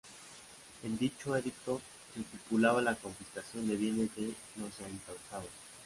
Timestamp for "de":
3.67-3.75, 4.15-4.33